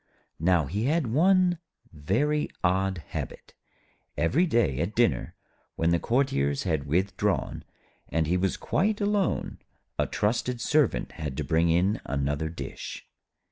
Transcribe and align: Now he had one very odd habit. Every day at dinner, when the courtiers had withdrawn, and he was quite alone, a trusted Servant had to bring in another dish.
Now 0.39 0.65
he 0.65 0.85
had 0.85 1.13
one 1.13 1.59
very 1.93 2.49
odd 2.63 3.03
habit. 3.09 3.53
Every 4.17 4.47
day 4.47 4.79
at 4.79 4.95
dinner, 4.95 5.35
when 5.75 5.91
the 5.91 5.99
courtiers 5.99 6.63
had 6.63 6.87
withdrawn, 6.87 7.63
and 8.09 8.25
he 8.25 8.35
was 8.35 8.57
quite 8.57 8.99
alone, 8.99 9.59
a 9.99 10.07
trusted 10.07 10.59
Servant 10.59 11.11
had 11.11 11.37
to 11.37 11.43
bring 11.43 11.69
in 11.69 12.01
another 12.03 12.49
dish. 12.49 13.05